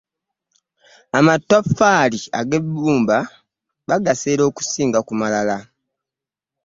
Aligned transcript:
Amatoffaali 1.17 2.19
ge 2.49 2.59
bbumba 2.65 3.17
bagaseera 3.87 4.43
okusinga 4.49 4.99
amalala. 5.11 5.57